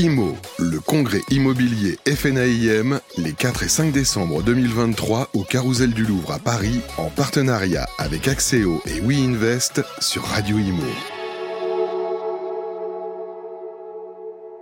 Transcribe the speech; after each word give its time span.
IMO, 0.00 0.34
le 0.58 0.80
congrès 0.80 1.20
immobilier 1.30 1.98
FNAIM, 2.06 3.00
les 3.18 3.34
4 3.34 3.64
et 3.64 3.68
5 3.68 3.92
décembre 3.92 4.42
2023 4.42 5.28
au 5.34 5.42
Carousel 5.44 5.92
du 5.92 6.04
Louvre 6.04 6.32
à 6.32 6.38
Paris, 6.38 6.80
en 6.96 7.10
partenariat 7.10 7.86
avec 7.98 8.26
Axéo 8.26 8.80
et 8.86 8.98
WeInvest 9.02 9.82
sur 10.00 10.22
Radio 10.22 10.56
Imo. 10.56 10.82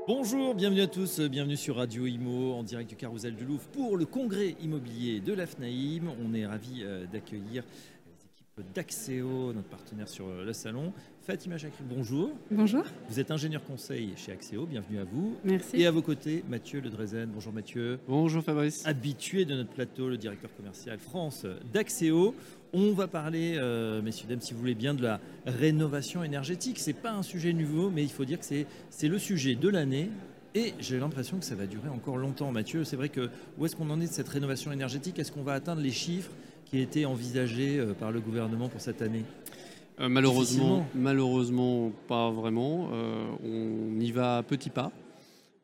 Bonjour, 0.08 0.56
bienvenue 0.56 0.80
à 0.80 0.88
tous, 0.88 1.20
bienvenue 1.20 1.56
sur 1.56 1.76
Radio 1.76 2.06
Imo 2.06 2.54
en 2.54 2.64
direct 2.64 2.90
du 2.90 2.96
Carousel 2.96 3.36
du 3.36 3.44
Louvre 3.44 3.68
pour 3.72 3.96
le 3.96 4.06
congrès 4.06 4.56
immobilier 4.60 5.20
de 5.20 5.34
l'AFNAIM. 5.34 6.10
On 6.20 6.34
est 6.34 6.46
ravis 6.46 6.82
euh, 6.82 7.06
d'accueillir 7.12 7.62
les 8.06 8.24
équipes 8.24 8.74
d'Axéo, 8.74 9.52
notre 9.52 9.68
partenaire 9.68 10.08
sur 10.08 10.26
euh, 10.26 10.44
le 10.44 10.52
salon. 10.52 10.92
Fatima 11.28 11.58
Chakri, 11.58 11.84
bonjour. 11.86 12.30
Bonjour. 12.50 12.84
Vous 13.10 13.20
êtes 13.20 13.30
ingénieur 13.30 13.62
conseil 13.62 14.14
chez 14.16 14.32
Axéo, 14.32 14.64
bienvenue 14.64 14.98
à 14.98 15.04
vous. 15.04 15.36
Merci. 15.44 15.76
Et 15.76 15.84
à 15.84 15.90
vos 15.90 16.00
côtés, 16.00 16.42
Mathieu 16.48 16.80
Le 16.80 16.88
Drezen. 16.88 17.28
Bonjour 17.34 17.52
Mathieu. 17.52 17.98
Bonjour 18.08 18.42
Fabrice. 18.42 18.80
Habitué 18.86 19.44
de 19.44 19.54
notre 19.54 19.68
plateau, 19.68 20.08
le 20.08 20.16
directeur 20.16 20.48
commercial 20.56 20.98
France 20.98 21.44
d'Axéo. 21.70 22.34
On 22.72 22.92
va 22.92 23.08
parler, 23.08 23.56
euh, 23.58 24.00
messieurs, 24.00 24.26
dames, 24.26 24.40
si 24.40 24.54
vous 24.54 24.60
voulez 24.60 24.74
bien, 24.74 24.94
de 24.94 25.02
la 25.02 25.20
rénovation 25.44 26.24
énergétique. 26.24 26.78
C'est 26.78 26.94
pas 26.94 27.12
un 27.12 27.22
sujet 27.22 27.52
nouveau, 27.52 27.90
mais 27.90 28.04
il 28.04 28.10
faut 28.10 28.24
dire 28.24 28.38
que 28.38 28.46
c'est, 28.46 28.64
c'est 28.88 29.08
le 29.08 29.18
sujet 29.18 29.54
de 29.54 29.68
l'année. 29.68 30.08
Et 30.54 30.72
j'ai 30.80 30.98
l'impression 30.98 31.38
que 31.38 31.44
ça 31.44 31.56
va 31.56 31.66
durer 31.66 31.90
encore 31.90 32.16
longtemps. 32.16 32.50
Mathieu, 32.52 32.84
c'est 32.84 32.96
vrai 32.96 33.10
que 33.10 33.28
où 33.58 33.66
est-ce 33.66 33.76
qu'on 33.76 33.90
en 33.90 34.00
est 34.00 34.06
de 34.06 34.12
cette 34.12 34.30
rénovation 34.30 34.72
énergétique? 34.72 35.18
Est-ce 35.18 35.32
qu'on 35.32 35.42
va 35.42 35.52
atteindre 35.52 35.82
les 35.82 35.90
chiffres 35.90 36.32
qui 36.64 36.80
étaient 36.80 37.04
envisagés 37.04 37.78
euh, 37.78 37.92
par 37.92 38.12
le 38.12 38.20
gouvernement 38.20 38.70
pour 38.70 38.80
cette 38.80 39.02
année? 39.02 39.24
Euh, 40.00 40.08
malheureusement, 40.08 40.86
malheureusement, 40.94 41.90
pas 42.06 42.30
vraiment. 42.30 42.90
Euh, 42.92 43.26
on 43.44 44.00
y 44.00 44.12
va 44.12 44.38
à 44.38 44.42
petits 44.42 44.70
pas. 44.70 44.92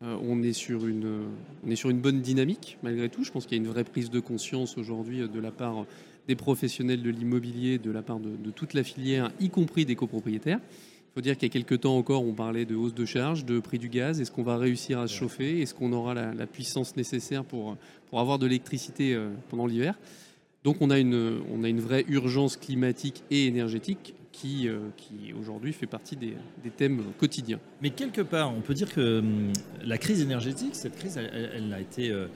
Euh, 0.02 0.16
on, 0.22 0.42
est 0.42 0.52
sur 0.52 0.86
une, 0.86 1.28
on 1.64 1.70
est 1.70 1.76
sur 1.76 1.90
une 1.90 2.00
bonne 2.00 2.20
dynamique, 2.20 2.78
malgré 2.82 3.08
tout. 3.08 3.22
Je 3.22 3.30
pense 3.30 3.46
qu'il 3.46 3.56
y 3.56 3.60
a 3.60 3.64
une 3.64 3.70
vraie 3.70 3.84
prise 3.84 4.10
de 4.10 4.18
conscience 4.18 4.76
aujourd'hui 4.76 5.28
de 5.28 5.40
la 5.40 5.52
part 5.52 5.86
des 6.26 6.34
professionnels 6.34 7.02
de 7.02 7.10
l'immobilier, 7.10 7.78
de 7.78 7.90
la 7.92 8.02
part 8.02 8.18
de, 8.18 8.30
de 8.36 8.50
toute 8.50 8.74
la 8.74 8.82
filière, 8.82 9.30
y 9.40 9.50
compris 9.50 9.84
des 9.84 9.94
copropriétaires. 9.94 10.58
Il 10.62 11.14
faut 11.14 11.20
dire 11.20 11.36
qu'il 11.36 11.46
y 11.46 11.50
a 11.50 11.52
quelques 11.52 11.82
temps 11.82 11.96
encore, 11.96 12.24
on 12.24 12.32
parlait 12.32 12.64
de 12.64 12.74
hausse 12.74 12.94
de 12.94 13.04
charge, 13.04 13.44
de 13.44 13.60
prix 13.60 13.78
du 13.78 13.88
gaz. 13.88 14.20
Est-ce 14.20 14.32
qu'on 14.32 14.42
va 14.42 14.56
réussir 14.56 14.98
à 14.98 15.06
se 15.06 15.14
chauffer? 15.14 15.60
Est-ce 15.60 15.74
qu'on 15.74 15.92
aura 15.92 16.12
la, 16.12 16.34
la 16.34 16.46
puissance 16.48 16.96
nécessaire 16.96 17.44
pour, 17.44 17.76
pour 18.10 18.18
avoir 18.18 18.40
de 18.40 18.46
l'électricité 18.46 19.16
pendant 19.48 19.66
l'hiver? 19.66 19.96
Donc 20.64 20.78
on 20.80 20.90
a, 20.90 20.98
une, 20.98 21.40
on 21.52 21.62
a 21.62 21.68
une 21.68 21.78
vraie 21.78 22.04
urgence 22.08 22.56
climatique 22.56 23.22
et 23.30 23.46
énergétique 23.46 24.14
qui, 24.34 24.68
euh, 24.68 24.80
qui 24.96 25.32
aujourd'hui 25.32 25.72
fait 25.72 25.86
partie 25.86 26.16
des, 26.16 26.34
thèmes 26.76 27.02
quotidiens. 27.18 27.60
Mais 27.80 27.90
quelque 27.90 28.20
part, 28.20 28.52
on 28.52 28.60
peut 28.60 28.74
dire 28.74 28.92
que 28.92 29.20
hum, 29.20 29.52
la 29.84 29.96
crise 29.96 30.20
énergétique, 30.20 30.74
cette 30.74 30.96
crise, 30.96 31.16
elle, 31.16 31.72
a 31.72 31.80
été, 31.80 32.10
euh, 32.10 32.26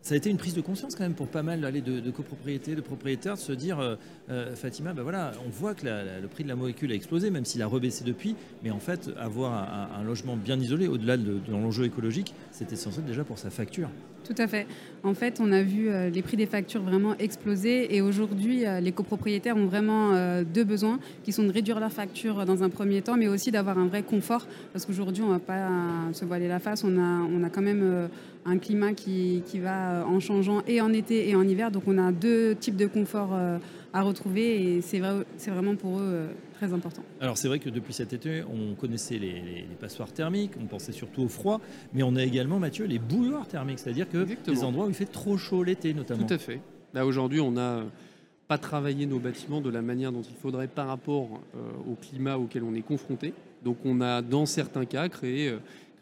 ça 0.00 0.14
a 0.14 0.16
été 0.16 0.30
une 0.30 0.36
prise 0.36 0.54
de 0.54 0.60
conscience 0.60 0.94
quand 0.94 1.02
même 1.02 1.16
pour 1.16 1.26
pas 1.26 1.42
mal 1.42 1.64
allez, 1.64 1.80
de, 1.80 1.98
de 1.98 2.10
copropriétés, 2.12 2.76
de 2.76 2.80
propriétaires, 2.80 3.34
de 3.34 3.40
se 3.40 3.52
dire, 3.52 3.80
euh, 3.80 4.54
Fatima, 4.54 4.92
ben 4.92 5.02
voilà, 5.02 5.32
on 5.44 5.50
voit 5.50 5.74
que 5.74 5.84
le 5.84 6.28
prix 6.28 6.44
de 6.44 6.48
la 6.48 6.56
molécule 6.56 6.92
a 6.92 6.94
explosé, 6.94 7.30
même 7.30 7.44
s'il 7.44 7.60
a 7.62 7.66
rebaissé 7.66 8.04
depuis, 8.04 8.36
mais 8.62 8.70
en 8.70 8.78
fait, 8.78 9.10
avoir 9.18 9.52
un, 9.98 10.04
logement 10.04 10.36
bien 10.36 10.58
isolé, 10.60 10.86
au-delà 10.86 11.16
de, 11.16 11.38
de 11.38 11.50
l'enjeu 11.50 11.84
écologique, 11.84 12.34
c'est 12.52 12.72
essentiel 12.72 13.04
déjà 13.04 13.24
pour 13.24 13.38
sa 13.38 13.50
facture. 13.50 13.90
Tout 14.28 14.42
à 14.42 14.46
fait. 14.46 14.66
En 15.04 15.14
fait, 15.14 15.38
on 15.40 15.50
a 15.52 15.62
vu 15.62 15.88
euh, 15.88 16.10
les 16.10 16.20
prix 16.20 16.36
des 16.36 16.44
factures 16.44 16.82
vraiment 16.82 17.16
exploser 17.18 17.96
et 17.96 18.02
aujourd'hui, 18.02 18.66
euh, 18.66 18.78
les 18.78 18.92
copropriétaires 18.92 19.56
ont 19.56 19.64
vraiment 19.64 20.12
euh, 20.12 20.44
deux 20.44 20.64
besoins 20.64 20.98
qui 21.24 21.32
sont 21.32 21.44
de 21.44 21.50
réduire 21.50 21.80
leurs 21.80 21.92
factures 21.92 22.44
dans 22.44 22.62
un 22.62 22.68
premier 22.68 23.00
temps, 23.00 23.16
mais 23.16 23.26
aussi 23.26 23.50
d'avoir 23.50 23.78
un 23.78 23.86
vrai 23.86 24.02
confort 24.02 24.46
parce 24.74 24.84
qu'aujourd'hui, 24.84 25.22
on 25.22 25.28
ne 25.28 25.32
va 25.32 25.38
pas 25.38 25.70
se 26.12 26.26
voiler 26.26 26.46
la 26.46 26.58
face. 26.58 26.84
On 26.84 26.98
a, 26.98 27.48
quand 27.48 27.62
même 27.62 28.10
un 28.44 28.58
climat 28.58 28.92
qui, 28.92 29.42
qui 29.46 29.60
va 29.60 30.04
en 30.06 30.20
changeant 30.20 30.62
et 30.66 30.82
en 30.82 30.92
été 30.92 31.30
et 31.30 31.34
en 31.34 31.48
hiver. 31.48 31.70
Donc, 31.70 31.84
on 31.86 31.96
a 31.96 32.12
deux 32.12 32.54
types 32.54 32.76
de 32.76 32.86
confort 32.86 33.30
à 33.92 34.02
retrouver 34.02 34.76
et 34.76 34.80
c'est 34.82 34.98
vrai, 34.98 35.24
c'est 35.38 35.50
vraiment 35.50 35.74
pour 35.74 35.98
eux 35.98 36.02
euh, 36.02 36.26
très 36.54 36.72
important. 36.72 37.02
Alors 37.20 37.38
c'est 37.38 37.48
vrai 37.48 37.58
que 37.58 37.70
depuis 37.70 37.92
cet 37.94 38.12
été, 38.12 38.42
on 38.42 38.74
connaissait 38.74 39.18
les, 39.18 39.32
les- 39.40 39.66
les 39.68 39.76
passoires 39.80 40.12
thermiques, 40.12 40.52
on 40.60 40.66
pensait 40.66 40.92
surtout 40.92 41.22
au 41.22 41.28
froid, 41.28 41.60
mais 41.94 42.02
on 42.02 42.14
a 42.16 42.22
également, 42.22 42.58
Mathieu, 42.58 42.84
les 42.84 42.98
bouilloires 42.98 43.46
thermiques, 43.48 43.78
c'est-à-dire 43.78 44.08
que 44.08 44.22
Exactement. 44.22 44.56
les 44.56 44.64
endroits 44.64 44.86
où 44.86 44.88
il 44.90 44.94
fait 44.94 45.06
trop 45.06 45.36
chaud 45.38 45.62
l'été 45.64 45.94
notamment. 45.94 46.26
Tout 46.26 46.34
à 46.34 46.38
fait. 46.38 46.60
Là 46.94 47.06
aujourd'hui, 47.06 47.40
on 47.40 47.52
n'a 47.52 47.82
pas 48.46 48.58
travaillé 48.58 49.04
nos 49.06 49.18
bâtiments 49.18 49.60
de 49.60 49.70
la 49.70 49.82
manière 49.82 50.10
dont 50.12 50.22
il 50.22 50.34
faudrait 50.36 50.68
par 50.68 50.86
rapport 50.88 51.28
euh, 51.56 51.90
au 51.90 51.94
climat 51.94 52.36
auquel 52.38 52.62
on 52.64 52.74
est 52.74 52.82
confronté. 52.82 53.32
Donc 53.64 53.76
on 53.84 54.00
a 54.00 54.22
dans 54.22 54.46
certains 54.46 54.84
cas 54.84 55.08
créé, 55.08 55.48
euh, 55.48 55.58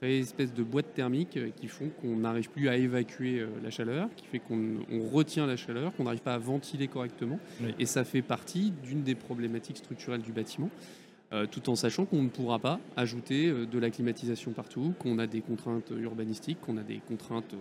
une 0.08 0.22
espèce 0.22 0.52
de 0.54 0.62
boîtes 0.62 0.94
thermiques 0.94 1.36
euh, 1.36 1.50
qui 1.54 1.68
font 1.68 1.88
qu'on 2.00 2.16
n'arrive 2.16 2.50
plus 2.50 2.68
à 2.68 2.76
évacuer 2.76 3.40
euh, 3.40 3.46
la 3.62 3.70
chaleur, 3.70 4.08
qui 4.16 4.26
fait 4.26 4.38
qu'on 4.38 4.76
on 4.90 5.08
retient 5.08 5.46
la 5.46 5.56
chaleur, 5.56 5.94
qu'on 5.94 6.04
n'arrive 6.04 6.20
pas 6.22 6.34
à 6.34 6.38
ventiler 6.38 6.88
correctement. 6.88 7.38
Oui. 7.62 7.74
Et 7.78 7.86
ça 7.86 8.04
fait 8.04 8.22
partie 8.22 8.72
d'une 8.84 9.02
des 9.02 9.14
problématiques 9.14 9.78
structurelles 9.78 10.22
du 10.22 10.32
bâtiment. 10.32 10.70
euh, 11.32 11.46
tout 11.46 11.68
en 11.70 11.74
sachant 11.74 12.04
qu'on 12.06 12.22
ne 12.22 12.28
pourra 12.28 12.58
pas 12.58 12.78
ajouter 12.96 13.50
de 13.50 13.78
la 13.78 13.90
climatisation 13.90 14.52
partout, 14.52 14.94
qu'on 14.98 15.18
a 15.18 15.26
des 15.26 15.40
contraintes 15.40 15.92
urbanistiques, 15.98 16.60
qu'on 16.60 16.76
a 16.76 16.82
des 16.82 17.00
contraintes 17.08 17.54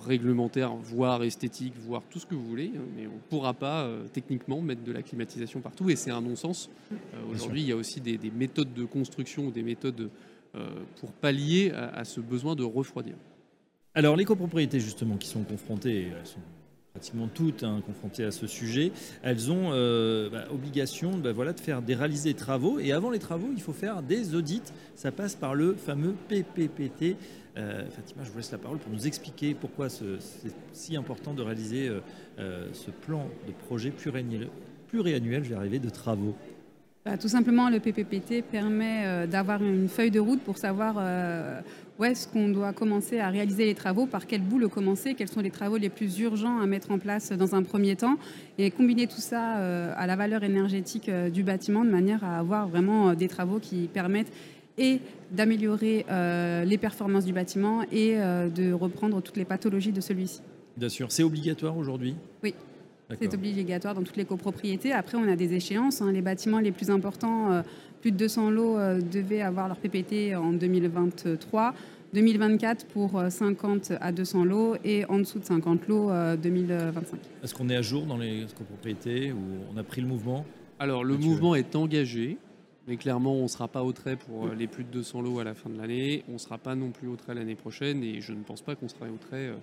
réglementaires, 0.00 0.74
voire 0.76 1.22
esthétiques, 1.24 1.74
voire 1.76 2.02
tout 2.08 2.18
ce 2.18 2.26
que 2.26 2.34
vous 2.34 2.44
voulez, 2.44 2.72
hein, 2.76 2.82
mais 2.96 3.06
on 3.06 3.14
ne 3.14 3.20
pourra 3.30 3.52
pas 3.54 3.82
euh, 3.82 4.06
techniquement 4.12 4.60
mettre 4.60 4.82
de 4.84 4.92
la 4.92 5.02
climatisation 5.02 5.60
partout 5.60 5.90
et 5.90 5.96
c'est 5.96 6.10
un 6.10 6.20
non-sens. 6.20 6.70
Euh, 6.92 6.96
Aujourd'hui, 7.32 7.62
il 7.62 7.68
y 7.68 7.72
a 7.72 7.76
aussi 7.76 8.00
des, 8.00 8.16
des 8.18 8.30
méthodes 8.30 8.72
de 8.74 8.84
construction 8.84 9.46
ou 9.46 9.50
des 9.50 9.62
méthodes 9.62 10.10
pour 11.00 11.12
pallier 11.12 11.72
à, 11.72 12.04
ce 12.04 12.20
besoin 12.20 12.54
de 12.54 12.64
refroidir. 12.64 13.14
Alors 13.94 14.16
les 14.16 14.24
copropriétés 14.24 14.80
justement 14.80 15.16
qui 15.16 15.28
sont 15.28 15.42
confrontées, 15.42 16.08
elles 16.18 16.26
sont 16.26 16.40
pratiquement 16.92 17.28
toutes 17.28 17.62
hein, 17.62 17.82
confrontées 17.84 18.24
à 18.24 18.30
ce 18.30 18.46
sujet, 18.46 18.92
elles 19.22 19.50
ont 19.50 19.70
euh, 19.72 20.28
bah, 20.30 20.44
obligation 20.50 21.16
bah, 21.16 21.32
de 21.32 21.60
faire 21.60 21.82
des 21.82 21.94
réaliser 21.94 22.34
travaux 22.34 22.78
et 22.78 22.92
avant 22.92 23.10
les 23.10 23.18
travaux 23.18 23.48
il 23.54 23.62
faut 23.62 23.72
faire 23.72 24.02
des 24.02 24.34
audits. 24.34 24.62
Ça 24.94 25.10
passe 25.10 25.34
par 25.34 25.54
le 25.54 25.74
fameux 25.74 26.14
PPPT. 26.28 27.16
Euh, 27.56 27.84
Fatima, 27.90 28.24
je 28.24 28.30
vous 28.30 28.38
laisse 28.38 28.52
la 28.52 28.58
parole 28.58 28.78
pour 28.78 28.90
nous 28.92 29.06
expliquer 29.06 29.54
pourquoi 29.54 29.88
ce- 29.90 30.18
c'est 30.20 30.52
si 30.72 30.96
important 30.96 31.34
de 31.34 31.42
réaliser 31.42 31.88
euh, 31.88 32.00
euh, 32.38 32.68
ce 32.72 32.90
plan 32.90 33.28
de 33.46 33.52
projet 33.66 33.90
pluriannuel, 33.90 34.48
pluriannuel 34.88 35.44
je 35.44 35.78
de 35.78 35.88
travaux. 35.90 36.34
Bah, 37.04 37.18
tout 37.18 37.28
simplement, 37.28 37.68
le 37.68 37.80
PPPT 37.80 38.42
permet 38.42 39.04
euh, 39.04 39.26
d'avoir 39.26 39.60
une 39.60 39.88
feuille 39.88 40.12
de 40.12 40.20
route 40.20 40.40
pour 40.40 40.56
savoir 40.56 40.94
euh, 40.98 41.60
où 41.98 42.04
est-ce 42.04 42.28
qu'on 42.28 42.48
doit 42.48 42.72
commencer 42.72 43.18
à 43.18 43.28
réaliser 43.28 43.64
les 43.64 43.74
travaux, 43.74 44.06
par 44.06 44.28
quel 44.28 44.40
bout 44.40 44.60
le 44.60 44.68
commencer, 44.68 45.14
quels 45.14 45.28
sont 45.28 45.40
les 45.40 45.50
travaux 45.50 45.78
les 45.78 45.88
plus 45.88 46.20
urgents 46.20 46.60
à 46.60 46.66
mettre 46.66 46.92
en 46.92 47.00
place 47.00 47.32
dans 47.32 47.56
un 47.56 47.64
premier 47.64 47.96
temps, 47.96 48.18
et 48.56 48.70
combiner 48.70 49.08
tout 49.08 49.20
ça 49.20 49.56
euh, 49.56 49.92
à 49.96 50.06
la 50.06 50.14
valeur 50.14 50.44
énergétique 50.44 51.10
du 51.10 51.42
bâtiment 51.42 51.84
de 51.84 51.90
manière 51.90 52.22
à 52.22 52.38
avoir 52.38 52.68
vraiment 52.68 53.14
des 53.14 53.26
travaux 53.26 53.58
qui 53.58 53.88
permettent 53.92 54.32
et 54.78 55.00
d'améliorer 55.32 56.06
les 56.64 56.78
performances 56.78 57.26
du 57.26 57.32
bâtiment 57.32 57.82
et 57.92 58.16
de 58.16 58.72
reprendre 58.72 59.20
toutes 59.20 59.36
les 59.36 59.44
pathologies 59.44 59.92
de 59.92 60.00
celui-ci. 60.00 60.40
Bien 60.78 60.88
sûr, 60.88 61.12
c'est 61.12 61.22
obligatoire 61.22 61.76
aujourd'hui? 61.76 62.14
Oui. 62.42 62.54
C'est 63.20 63.34
obligatoire 63.34 63.94
dans 63.94 64.02
toutes 64.02 64.16
les 64.16 64.24
copropriétés. 64.24 64.92
Après, 64.92 65.16
on 65.16 65.28
a 65.28 65.36
des 65.36 65.54
échéances. 65.54 66.00
hein. 66.02 66.12
Les 66.12 66.22
bâtiments 66.22 66.58
les 66.60 66.72
plus 66.72 66.90
importants, 66.90 67.52
euh, 67.52 67.62
plus 68.00 68.12
de 68.12 68.16
200 68.16 68.50
lots, 68.50 68.76
euh, 68.78 69.00
devaient 69.00 69.42
avoir 69.42 69.68
leur 69.68 69.76
PPT 69.76 70.34
en 70.34 70.52
2023. 70.52 71.74
2024 72.14 72.86
pour 72.88 73.18
euh, 73.18 73.30
50 73.30 73.92
à 74.00 74.12
200 74.12 74.44
lots 74.44 74.76
et 74.84 75.06
en 75.06 75.18
dessous 75.18 75.38
de 75.38 75.44
50 75.46 75.88
lots 75.88 76.10
euh, 76.10 76.36
2025. 76.36 77.18
Est-ce 77.42 77.54
qu'on 77.54 77.70
est 77.70 77.76
à 77.76 77.80
jour 77.82 78.04
dans 78.04 78.18
les 78.18 78.44
copropriétés 78.56 79.32
ou 79.32 79.38
on 79.74 79.76
a 79.78 79.82
pris 79.82 80.02
le 80.02 80.06
mouvement? 80.08 80.44
Alors 80.78 81.04
le 81.04 81.16
mouvement 81.16 81.54
est 81.54 81.74
engagé, 81.74 82.36
mais 82.86 82.96
clairement 82.98 83.34
on 83.36 83.44
ne 83.44 83.48
sera 83.48 83.66
pas 83.66 83.82
au 83.82 83.92
trait 83.92 84.16
pour 84.16 84.46
euh, 84.46 84.54
les 84.54 84.66
plus 84.66 84.84
de 84.84 84.90
200 84.90 85.22
lots 85.22 85.38
à 85.38 85.44
la 85.44 85.54
fin 85.54 85.70
de 85.70 85.78
l'année, 85.78 86.22
on 86.28 86.32
ne 86.34 86.38
sera 86.38 86.58
pas 86.58 86.74
non 86.74 86.90
plus 86.90 87.08
au 87.08 87.16
trait 87.16 87.34
l'année 87.34 87.54
prochaine 87.54 88.02
et 88.04 88.20
je 88.20 88.32
ne 88.32 88.42
pense 88.42 88.60
pas 88.60 88.74
qu'on 88.74 88.88
sera 88.88 89.06
au 89.06 89.16
trait 89.16 89.46
euh, 89.48 89.54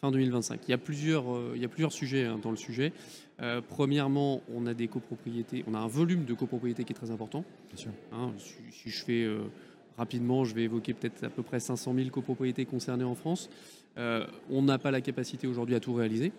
fin 0.00 0.10
2025. 0.10 0.60
Il 0.66 0.70
y 0.70 0.74
a 0.74 0.78
plusieurs, 0.78 1.32
euh, 1.32 1.52
il 1.54 1.62
y 1.62 1.64
a 1.64 1.68
plusieurs 1.68 1.92
sujets 1.92 2.24
hein, 2.24 2.38
dans 2.42 2.50
le 2.50 2.56
sujet. 2.56 2.92
Euh, 3.40 3.60
premièrement, 3.66 4.42
on 4.54 4.66
a 4.66 4.74
des 4.74 4.88
copropriétés, 4.88 5.64
on 5.66 5.74
a 5.74 5.78
un 5.78 5.86
volume 5.86 6.24
de 6.24 6.34
copropriétés 6.34 6.84
qui 6.84 6.92
est 6.92 6.96
très 6.96 7.10
important. 7.10 7.44
Bien 7.68 7.76
sûr. 7.76 7.92
Hein, 8.12 8.32
si, 8.38 8.54
si 8.70 8.90
je 8.90 9.04
fais 9.04 9.24
euh, 9.24 9.40
rapidement, 9.96 10.44
je 10.44 10.54
vais 10.54 10.62
évoquer 10.64 10.94
peut-être 10.94 11.24
à 11.24 11.30
peu 11.30 11.42
près 11.42 11.60
500 11.60 11.94
000 11.94 12.10
copropriétés 12.10 12.64
concernées 12.64 13.04
en 13.04 13.14
France. 13.14 13.50
Euh, 13.98 14.26
on 14.50 14.62
n'a 14.62 14.78
pas 14.78 14.90
la 14.90 15.00
capacité 15.00 15.46
aujourd'hui 15.46 15.74
à 15.74 15.80
tout 15.80 15.94
réaliser. 15.94 16.32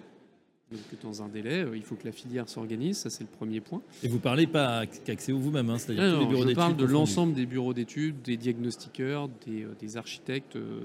Donc 0.72 0.80
dans 1.04 1.22
un 1.22 1.28
délai, 1.28 1.64
euh, 1.64 1.76
il 1.76 1.84
faut 1.84 1.96
que 1.96 2.06
la 2.06 2.14
filière 2.14 2.48
s'organise, 2.48 2.98
ça 2.98 3.10
c'est 3.10 3.24
le 3.26 3.30
premier 3.30 3.60
point. 3.60 3.82
Et 4.04 4.08
vous 4.08 4.20
parlez 4.20 4.48
pas 4.48 4.86
qu'Axéo 4.86 5.38
vous-même, 5.38 5.70
hein, 5.70 5.78
c'est-à-dire 5.78 6.18
tous 6.20 6.44
les 6.46 6.50
je 6.52 6.56
parle 6.56 6.78
de 6.78 6.86
l'ensemble 6.86 7.34
des 7.34 7.46
bureaux 7.46 7.74
d'études, 7.74 8.22
des 8.24 8.38
diagnostiqueurs, 8.38 9.28
des, 9.46 9.64
euh, 9.64 9.76
des 9.80 9.98
architectes. 9.98 10.56
euh, 10.56 10.80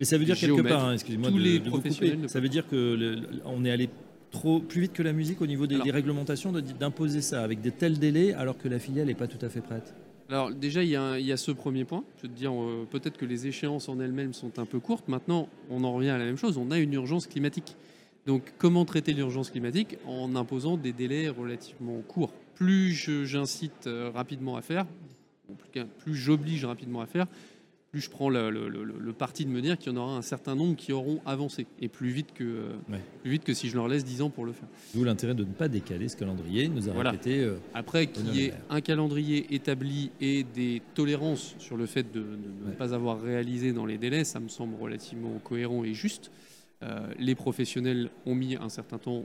Mais 0.00 0.06
ça 0.06 0.16
veut 0.16 0.24
dire 0.24 0.36
quelque 0.38 0.62
part, 0.62 0.86
hein, 0.86 0.94
excusez-moi 0.94 1.28
tous 1.30 1.36
de, 1.36 1.42
les 1.42 1.58
de 1.58 1.68
vous 1.68 1.80
couper, 1.82 2.18
ça 2.28 2.40
veut 2.40 2.48
dire 2.48 2.66
que 2.66 2.76
le- 2.76 3.14
le- 3.16 3.28
on 3.44 3.64
est 3.66 3.70
allé 3.70 3.90
trop 4.30 4.58
plus 4.60 4.80
vite 4.80 4.94
que 4.94 5.02
la 5.02 5.12
musique 5.12 5.40
au 5.42 5.46
niveau 5.46 5.66
des, 5.66 5.74
Alors- 5.74 5.84
des 5.84 5.92
réglementations 5.92 6.50
d'imposer 6.52 7.20
ça 7.20 7.42
avec 7.44 7.60
des 7.60 7.70
tels 7.72 7.98
délais 7.98 8.32
alors 8.32 8.56
que 8.56 8.68
la 8.68 8.78
filiale 8.78 9.06
n'est 9.08 9.14
pas 9.14 9.28
tout 9.28 9.44
à 9.44 9.48
fait 9.50 9.60
prête. 9.60 9.94
alors 10.30 10.50
déjà, 10.50 10.82
il 10.82 10.88
y, 10.88 10.96
a, 10.96 11.36
ce 11.36 11.52
premier 11.52 11.84
point. 11.84 12.02
Je 12.16 12.22
veux 12.22 12.28
te 12.32 12.38
dire, 12.38 12.52
euh, 12.54 12.86
peut-être 12.90 13.18
que 13.18 13.26
les 13.26 13.46
échéances 13.46 13.88
en 13.90 14.00
elles-mêmes 14.00 14.32
sont 14.32 14.58
un 14.58 14.64
peu 14.64 14.80
courtes. 14.80 15.06
Maintenant, 15.08 15.48
on 15.70 15.84
en 15.84 15.92
revient 15.92 16.08
à 16.08 16.16
la 16.18 16.24
même 16.24 16.38
chose. 16.38 16.56
On 16.56 16.70
a 16.70 16.78
une 16.78 16.94
urgence 16.94 17.26
climatique. 17.26 17.76
Donc, 18.26 18.54
comment 18.58 18.84
traiter 18.84 19.12
l'urgence 19.12 19.50
climatique 19.50 19.98
En 20.06 20.34
imposant 20.36 20.76
des 20.76 20.92
délais 20.92 21.28
relativement 21.28 22.00
courts? 22.00 22.32
Plus 22.54 22.92
j'incite 23.26 23.86
euh, 23.86 24.10
rapidement 24.14 24.56
à 24.56 24.62
faire, 24.62 24.86
plus 25.98 26.14
j'oblige 26.14 26.64
rapidement 26.64 27.00
à 27.00 27.06
faire, 27.06 27.26
plus 27.94 28.00
je 28.00 28.10
prends 28.10 28.28
le, 28.28 29.12
parti 29.16 29.44
de 29.44 29.50
me 29.50 29.60
dire 29.60 29.78
qu'il 29.78 29.92
y 29.92 29.94
en 29.94 29.98
aura 29.98 30.16
un 30.16 30.22
certain 30.22 30.56
nombre 30.56 30.74
qui 30.74 30.92
auront 30.92 31.20
avancé, 31.26 31.64
et 31.80 31.86
plus 31.88 32.10
vite 32.10 32.34
que, 32.34 32.42
euh, 32.42 32.72
plus 33.22 33.30
vite 33.30 33.44
que 33.44 33.54
si 33.54 33.68
je 33.68 33.76
leur 33.76 33.86
laisse 33.86 34.04
10 34.04 34.22
ans 34.22 34.30
pour 34.30 34.44
le 34.44 34.52
faire. 34.52 34.66
D'où 34.94 35.04
l'intérêt 35.04 35.34
de 35.34 35.44
ne 35.44 35.52
pas 35.52 35.68
décaler 35.68 36.08
ce 36.08 36.16
calendrier, 36.16 36.68
nous 36.68 36.88
a 36.88 36.92
répété. 36.92 37.40
Euh, 37.40 37.54
Après, 37.72 38.08
qu'il 38.08 38.34
y 38.34 38.46
ait 38.46 38.54
un 38.68 38.80
calendrier 38.80 39.54
établi 39.54 40.10
et 40.20 40.42
des 40.42 40.82
tolérances 40.94 41.54
sur 41.60 41.76
le 41.76 41.86
fait 41.86 42.10
de, 42.10 42.24
ne 42.66 42.72
pas 42.72 42.94
avoir 42.94 43.20
réalisé 43.20 43.72
dans 43.72 43.86
les 43.86 43.96
délais, 43.96 44.24
ça 44.24 44.40
me 44.40 44.48
semble 44.48 44.74
relativement 44.80 45.38
cohérent 45.44 45.84
et 45.84 45.94
juste. 45.94 46.32
Euh, 46.82 47.12
les 47.18 47.34
professionnels 47.34 48.10
ont 48.26 48.34
mis 48.34 48.56
un 48.56 48.68
certain 48.68 48.98
temps, 48.98 49.24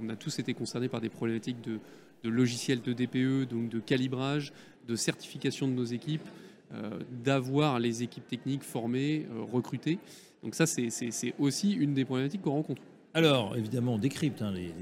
on 0.00 0.08
a 0.08 0.16
tous 0.16 0.38
été 0.38 0.54
concernés 0.54 0.88
par 0.88 1.00
des 1.00 1.08
problématiques 1.08 1.60
de, 1.62 1.78
logiciels 2.24 2.82
de 2.82 2.92
DPE, 2.92 3.48
donc 3.48 3.68
de 3.68 3.78
calibrage, 3.78 4.52
de 4.88 4.96
certification 4.96 5.68
de 5.68 5.72
nos 5.72 5.84
équipes. 5.84 6.26
Euh, 6.74 6.98
d'avoir 7.24 7.78
les 7.78 8.02
équipes 8.02 8.26
techniques 8.26 8.64
formées, 8.64 9.24
euh, 9.30 9.44
recrutées. 9.44 10.00
Donc 10.42 10.56
ça, 10.56 10.66
c'est 10.66 10.90
aussi 11.38 11.70
une 11.70 11.94
des 11.94 12.04
problématiques 12.04 12.42
qu'on 12.42 12.54
rencontre. 12.54 12.82
Alors, 13.14 13.56
évidemment, 13.56 13.94
on 13.94 13.98
décrypte 13.98 14.42
hein, 14.42 14.50
les, 14.50 14.72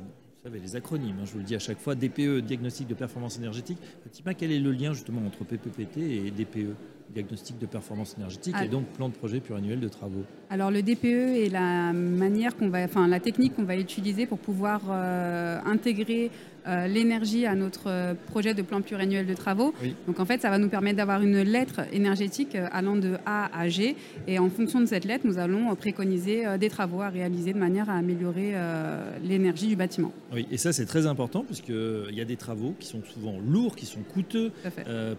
savez, 0.44 0.60
les 0.60 0.76
acronymes, 0.76 1.16
hein, 1.22 1.24
je 1.24 1.32
vous 1.32 1.38
le 1.38 1.44
dis 1.44 1.54
à 1.54 1.58
chaque 1.58 1.78
fois, 1.78 1.94
DPE, 1.94 2.40
diagnostic 2.40 2.86
de 2.86 2.92
performance 2.92 3.38
énergétique. 3.38 3.78
Fatima, 4.02 4.34
quel 4.34 4.52
est 4.52 4.58
le 4.58 4.72
lien 4.72 4.92
justement 4.92 5.22
entre 5.26 5.42
PPPT 5.42 5.96
et 5.96 6.30
DPE 6.30 6.74
diagnostic 7.14 7.58
de 7.58 7.66
performance 7.66 8.14
énergétique 8.18 8.54
et 8.62 8.68
donc 8.68 8.86
plan 8.88 9.08
de 9.08 9.14
projet 9.14 9.40
pluriannuel 9.40 9.78
de 9.78 9.88
travaux 9.88 10.24
Alors 10.50 10.70
le 10.70 10.82
DPE 10.82 11.04
est 11.04 11.50
la 11.50 11.92
manière 11.92 12.56
qu'on 12.56 12.68
va, 12.68 12.82
enfin 12.82 13.06
la 13.08 13.20
technique 13.20 13.54
qu'on 13.54 13.64
va 13.64 13.76
utiliser 13.76 14.26
pour 14.26 14.38
pouvoir 14.38 14.80
euh, 14.90 15.60
intégrer 15.64 16.30
euh, 16.66 16.86
l'énergie 16.86 17.46
à 17.46 17.54
notre 17.54 17.88
euh, 17.88 18.14
projet 18.30 18.54
de 18.54 18.62
plan 18.62 18.80
pluriannuel 18.80 19.26
de 19.26 19.34
travaux. 19.34 19.74
Donc 20.06 20.20
en 20.20 20.24
fait, 20.24 20.40
ça 20.40 20.50
va 20.50 20.58
nous 20.58 20.68
permettre 20.68 20.96
d'avoir 20.96 21.22
une 21.22 21.42
lettre 21.42 21.82
énergétique 21.92 22.56
allant 22.72 22.96
de 22.96 23.16
A 23.26 23.50
à 23.58 23.68
G. 23.68 23.96
Et 24.26 24.38
en 24.38 24.48
fonction 24.48 24.80
de 24.80 24.86
cette 24.86 25.04
lettre, 25.04 25.26
nous 25.26 25.38
allons 25.38 25.74
préconiser 25.74 26.44
des 26.58 26.68
travaux 26.68 27.02
à 27.02 27.08
réaliser 27.08 27.52
de 27.52 27.58
manière 27.58 27.90
à 27.90 27.94
améliorer 27.94 28.54
l'énergie 29.22 29.68
du 29.68 29.76
bâtiment. 29.76 30.12
Oui, 30.32 30.46
et 30.50 30.56
ça 30.56 30.72
c'est 30.72 30.86
très 30.86 31.06
important 31.06 31.44
puisqu'il 31.44 32.14
y 32.14 32.20
a 32.20 32.24
des 32.24 32.36
travaux 32.36 32.74
qui 32.78 32.86
sont 32.86 33.02
souvent 33.04 33.38
lourds, 33.38 33.76
qui 33.76 33.86
sont 33.86 34.02
coûteux 34.02 34.52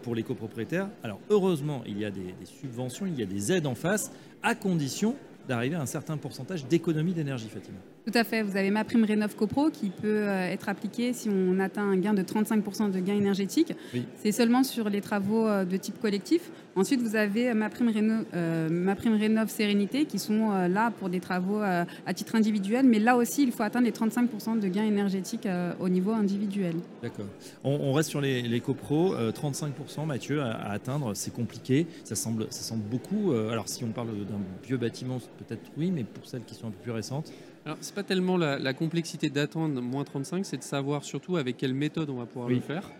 pour 0.01 0.15
les 0.15 0.24
copropriétaires. 0.24 0.89
Alors 1.03 1.19
heureusement, 1.30 1.83
il 1.86 2.00
y 2.00 2.06
a 2.06 2.12
des, 2.12 2.33
des 2.39 2.45
subventions, 2.45 3.06
il 3.06 3.19
y 3.19 3.24
a 3.24 3.27
des 3.27 3.51
aides 3.51 3.68
en 3.68 3.75
face, 3.75 4.12
à 4.44 4.56
condition 4.56 5.15
d'arriver 5.47 5.75
à 5.75 5.81
un 5.81 5.86
certain 5.86 6.18
pourcentage 6.18 6.65
d'économie 6.65 7.13
d'énergie, 7.13 7.50
Fatima. 7.50 7.77
Tout 8.06 8.12
à 8.13 8.24
fait. 8.24 8.44
Vous 8.44 8.56
avez 8.56 8.69
ma 8.69 8.84
prime 8.84 9.04
Rénov 9.04 9.36
CoPro 9.36 9.72
qui 9.72 9.90
peut 9.90 10.28
euh, 10.28 10.52
être 10.52 10.69
appliquée 10.69 11.12
si 11.12 11.28
on 11.28 11.60
atteint 11.60 11.81
un 11.81 11.98
gain 11.98 12.13
de 12.13 12.22
35% 12.22 12.92
de 12.92 13.00
gain 13.00 13.16
énergétique. 13.16 13.74
C'est 14.22 14.31
seulement 14.31 14.63
sur 14.63 14.90
les 14.90 15.02
travaux 15.02 15.48
euh, 15.48 15.66
de 15.66 15.75
type 15.75 16.00
collectif. 16.00 16.52
Ensuite, 16.75 17.02
vous 17.02 17.16
avez 17.16 17.52
ma 17.56 17.69
prime, 17.69 17.90
Rénov, 17.90 18.25
euh, 18.36 18.69
ma 18.69 18.96
prime 18.96 19.16
Rénov 19.16 19.50
Sérénité 19.50 20.06
qui 20.06 20.19
sont 20.19 20.52
là 20.68 20.92
pour 20.92 21.10
des 21.10 21.19
travaux 21.22 21.62
à 21.62 22.13
titre 22.13 22.36
individuel. 22.36 22.86
Mais 22.86 23.00
là 23.00 23.16
aussi, 23.16 23.44
il 23.44 23.52
faut 23.52 23.63
atteindre 23.63 23.86
les 23.86 23.94
35% 23.94 24.60
de 24.60 24.68
gain 24.68 24.84
énergétique 24.84 25.48
au 25.80 25.88
niveau 25.88 26.12
individuel. 26.12 26.75
D'accord. 27.02 27.28
On, 27.63 27.94
reste 27.94 28.10
sur 28.10 28.19
les, 28.19 28.42
les 28.42 28.60
copros. 28.60 29.16
35%, 29.16 30.06
Mathieu, 30.06 30.42
à, 30.42 30.69
atteindre, 30.69 31.13
c'est 31.16 31.34
compliqué. 31.34 31.88
Ça 32.04 32.16
semble, 32.16 32.48
ça 32.50 32.62
semble 32.62 32.84
beaucoup. 32.84 33.31
alors, 33.31 33.69
si 33.69 33.86
on 33.86 33.92
parle 33.92 34.10
d'un 34.10 34.42
vieux 34.66 34.78
bâtiment, 34.78 35.19
peut-être 35.38 35.62
oui, 35.78 35.92
mais 35.92 36.04
pour 36.04 36.25
celles 36.25 36.44
qui 36.44 36.56
sont 36.56 36.68
un 36.68 36.72
peu 36.72 36.84
plus 36.84 36.92
récentes 36.92 37.31
alors, 37.66 37.78
c'est 37.82 37.96
pas 37.96 38.04
tellement 38.04 38.38
la, 38.38 38.74
complexité 38.74 39.32
d'attendre 39.32 39.82
moins 39.82 40.04
35, 40.04 40.46
c'est 40.46 40.58
de 40.58 40.64
savoir 40.64 41.04
surtout 41.04 41.38
avec 41.38 41.58
quelle 41.58 41.74
méthode 41.74 42.12
on 42.12 42.18
va 42.18 42.28
pouvoir 42.28 42.50
le 42.50 42.60
faire 42.60 42.92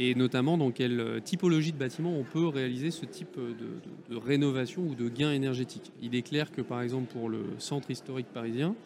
et 0.00 0.14
notamment 0.14 0.56
dans 0.56 0.70
quelle 0.70 1.00
euh, 1.00 1.18
typologie 1.20 1.72
de 1.72 1.76
bâtiment 1.76 2.16
on 2.16 2.22
peut 2.22 2.46
réaliser 2.46 2.92
ce 2.92 3.04
type 3.04 3.36
de, 3.36 4.16
rénovation 4.16 4.82
ou 4.82 4.94
de 4.94 5.08
gain 5.08 5.32
énergétique. 5.32 5.92
Il 6.00 6.14
est 6.14 6.22
clair 6.22 6.52
que 6.52 6.62
par 6.62 6.80
exemple 6.80 7.12
pour 7.12 7.28
le 7.28 7.44
centre 7.58 7.90
historique 7.90 8.28
parisien, 8.28 8.76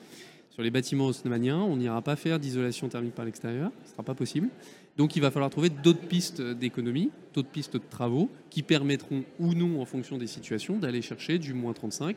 sur 0.48 0.62
les 0.62 0.70
bâtiments 0.70 1.06
haussmanniens, 1.06 1.58
on 1.58 1.76
n'ira 1.76 2.00
pas 2.00 2.16
faire 2.16 2.38
d'isolation 2.38 2.88
thermique 2.88 3.14
par 3.14 3.26
l'extérieur, 3.26 3.70
ce 3.84 3.88
ne 3.88 3.92
sera 3.92 4.02
pas 4.02 4.14
possible. 4.14 4.48
Donc 4.96 5.14
il 5.16 5.20
va 5.20 5.30
falloir 5.30 5.50
trouver 5.50 5.68
d'autres 5.68 6.06
pistes 6.06 6.40
d'économie, 6.40 7.10
d'autres 7.34 7.48
pistes 7.48 7.74
de 7.74 7.82
travaux 7.90 8.30
qui 8.48 8.62
permettront 8.62 9.24
ou 9.38 9.54
non, 9.54 9.80
en 9.80 9.84
fonction 9.84 10.16
des 10.16 10.26
situations, 10.26 10.78
d'aller 10.78 11.02
chercher 11.02 11.38
du 11.38 11.52
moins 11.52 11.74
35 11.74 12.16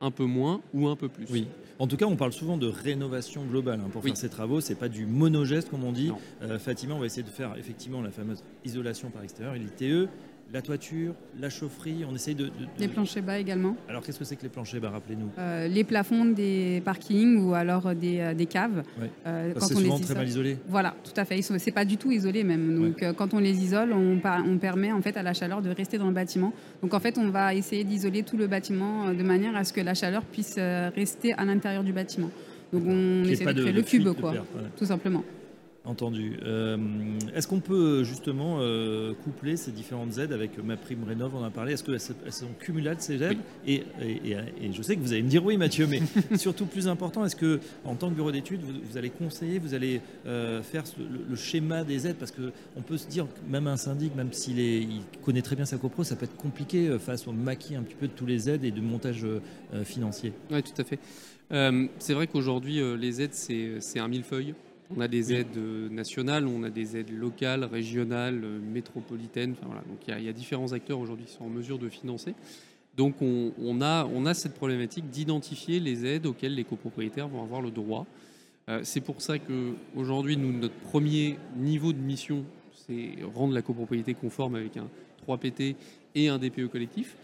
un 0.00 0.10
peu 0.10 0.24
moins 0.24 0.60
ou 0.72 0.88
un 0.88 0.96
peu 0.96 1.08
plus. 1.08 1.26
Oui. 1.30 1.46
En 1.78 1.86
tout 1.86 1.96
cas, 1.96 2.06
on 2.06 2.16
parle 2.16 2.32
souvent 2.32 2.56
de 2.58 2.66
rénovation 2.66 3.44
globale 3.44 3.80
hein, 3.80 3.88
pour 3.90 4.02
faire 4.02 4.16
ces 4.16 4.28
travaux. 4.28 4.60
C'est 4.60 4.74
pas 4.74 4.88
du 4.88 5.06
monogeste 5.06 5.70
comme 5.70 5.84
on 5.84 5.92
dit. 5.92 6.12
Euh, 6.42 6.58
Fatima, 6.58 6.94
on 6.94 6.98
va 6.98 7.06
essayer 7.06 7.22
de 7.22 7.28
faire 7.28 7.54
effectivement 7.58 8.02
la 8.02 8.10
fameuse 8.10 8.42
isolation 8.64 9.10
par 9.10 9.22
extérieur, 9.22 9.54
l'ITE 9.54 10.08
la 10.52 10.62
toiture, 10.62 11.14
la 11.38 11.48
chaufferie, 11.48 12.04
on 12.10 12.14
essaye 12.14 12.34
de... 12.34 12.50
Les 12.78 12.88
planchers 12.88 13.22
bas 13.22 13.38
également. 13.38 13.76
Alors 13.88 14.02
qu'est-ce 14.02 14.18
que 14.18 14.24
c'est 14.24 14.36
que 14.36 14.42
les 14.42 14.48
planchers 14.48 14.80
bas, 14.80 14.90
rappelez-nous? 14.90 15.30
Euh, 15.38 15.68
Les 15.68 15.84
plafonds 15.84 16.24
des 16.24 16.82
parkings 16.84 17.38
ou 17.44 17.54
alors 17.54 17.94
des, 17.94 18.18
euh, 18.18 18.34
des 18.34 18.46
caves. 18.46 18.82
Euh, 19.26 19.52
c'est 19.58 19.74
souvent 19.74 19.98
très 19.98 20.14
mal 20.14 20.28
isolé. 20.28 20.58
Voilà, 20.68 20.94
tout 21.04 21.18
à 21.18 21.24
fait. 21.24 21.40
C'est 21.42 21.70
pas 21.70 21.84
du 21.84 21.96
tout 21.96 22.10
isolé 22.10 22.42
même. 22.42 22.74
Donc 22.74 23.14
quand 23.14 23.34
on 23.34 23.38
les 23.38 23.62
isole, 23.62 23.92
on, 23.92 24.20
on, 24.24 24.58
permet 24.58 24.92
en 24.92 25.00
fait 25.00 25.16
à 25.16 25.22
la 25.22 25.34
chaleur 25.34 25.62
de 25.62 25.70
rester 25.70 25.98
dans 25.98 26.08
le 26.08 26.14
bâtiment. 26.14 26.52
Donc 26.82 26.94
en 26.94 27.00
fait, 27.00 27.16
on 27.18 27.30
va 27.30 27.54
essayer 27.54 27.84
d'isoler 27.84 28.22
tout 28.22 28.36
le 28.36 28.46
bâtiment 28.46 29.12
de 29.12 29.22
manière 29.22 29.54
à 29.56 29.64
ce 29.64 29.72
que 29.72 29.80
la 29.80 29.94
chaleur 29.94 30.24
puisse 30.24 30.56
rester 30.58 31.32
à 31.34 31.44
l'intérieur 31.44 31.84
du 31.84 31.92
bâtiment. 31.92 32.30
Donc 32.72 32.82
on 32.86 33.24
essaie 33.24 33.44
de, 33.44 33.62
créer 33.62 33.72
le 33.72 33.82
cube, 33.82 34.08
quoi, 34.20 34.34
tout 34.76 34.86
simplement. 34.86 35.24
Entendu. 35.90 36.38
Euh, 36.44 36.76
est-ce 37.34 37.48
qu'on 37.48 37.58
peut 37.58 38.04
justement 38.04 38.58
euh, 38.60 39.12
coupler 39.24 39.56
ces 39.56 39.72
différentes 39.72 40.18
aides 40.18 40.32
avec 40.32 40.62
ma 40.62 40.76
prime 40.76 41.02
rénov 41.02 41.34
On 41.34 41.40
en 41.40 41.44
a 41.44 41.50
parlé? 41.50 41.72
Est-ce 41.72 41.82
qu'elles 41.82 42.32
sont 42.32 42.46
cumulables 42.60 43.00
ces 43.00 43.20
aides? 43.20 43.38
Et, 43.66 43.82
je 44.72 44.82
sais 44.82 44.94
que 44.94 45.00
vous 45.00 45.12
allez 45.12 45.24
me 45.24 45.28
dire 45.28 45.44
oui, 45.44 45.56
Mathieu, 45.56 45.88
mais 45.88 46.00
surtout 46.38 46.66
plus 46.66 46.86
important, 46.86 47.24
est-ce 47.24 47.34
que 47.34 47.58
en 47.84 47.96
tant 47.96 48.08
que 48.08 48.14
bureau 48.14 48.30
d'études, 48.30 48.60
vous, 48.62 48.98
allez 48.98 49.10
conseiller, 49.10 49.58
vous 49.58 49.74
allez 49.74 50.00
euh, 50.26 50.62
faire 50.62 50.84
le, 51.28 51.34
schéma 51.34 51.82
des 51.82 52.06
aides? 52.06 52.18
Parce 52.20 52.30
qu'on 52.30 52.82
peut 52.82 52.96
se 52.96 53.08
dire, 53.08 53.26
même 53.48 53.66
un 53.66 53.76
syndic, 53.76 54.14
même 54.14 54.32
s'il 54.32 54.60
il 54.60 55.02
connaît 55.24 55.42
très 55.42 55.56
bien 55.56 55.64
sa 55.64 55.76
copro, 55.76 56.04
ça 56.04 56.14
peut 56.14 56.26
être 56.26 56.36
compliqué 56.36 56.98
face 57.00 57.26
au 57.26 57.32
maquis 57.32 57.74
un 57.74 57.82
petit 57.82 57.96
peu 57.96 58.06
de 58.06 58.12
tous 58.12 58.26
les 58.26 58.48
aides 58.48 58.62
et 58.62 58.70
de 58.70 58.80
montage 58.80 59.26
financier. 59.82 60.32
Oui, 60.52 60.62
tout 60.62 60.80
à 60.80 60.84
fait. 60.84 61.00
c'est 61.98 62.14
vrai 62.14 62.28
qu'aujourd'hui, 62.28 62.80
les 62.96 63.22
aides, 63.22 63.34
c'est 63.34 63.98
un 63.98 64.06
millefeuille. 64.06 64.54
On 64.96 65.00
a 65.00 65.08
des 65.08 65.32
aides 65.32 65.56
euh, 65.56 65.88
nationales, 65.88 66.46
on 66.46 66.64
a 66.64 66.70
des 66.70 66.96
aides 66.96 67.16
locales, 67.16 67.64
régionales, 67.64 68.40
euh, 68.42 68.58
métropolitaines. 68.58 69.54
voilà. 69.62 69.82
Donc 69.82 69.98
il 70.08 70.24
y, 70.24 70.28
a 70.28 70.32
différents 70.32 70.72
acteurs 70.72 70.98
aujourd'hui 70.98 71.26
qui 71.26 71.32
sont 71.32 71.44
en 71.44 71.50
mesure 71.50 71.78
de 71.78 71.88
financer. 71.88 72.34
Donc 72.96 73.22
on, 73.22 73.80
a, 73.80 74.04
on 74.12 74.26
a 74.26 74.34
cette 74.34 74.54
problématique 74.54 75.08
d'identifier 75.10 75.78
les 75.78 76.04
aides 76.04 76.26
auxquelles 76.26 76.56
les 76.56 76.64
copropriétaires 76.64 77.28
vont 77.28 77.42
avoir 77.42 77.62
le 77.62 77.70
droit. 77.70 78.04
Euh, 78.68 78.80
c'est 78.82 79.00
pour 79.00 79.22
ça 79.22 79.38
qu'aujourd'hui, 79.38 80.36
notre 80.36 80.74
premier 80.74 81.38
niveau 81.56 81.92
de 81.92 81.98
mission, 81.98 82.44
c'est 82.74 83.14
rendre 83.34 83.54
la 83.54 83.62
copropriété 83.62 84.14
conforme 84.14 84.56
avec 84.56 84.76
un 84.76 84.88
3PT 85.26 85.76
et 86.16 86.28
un 86.28 86.38
DPE 86.38 86.66
collectif, 86.66 87.16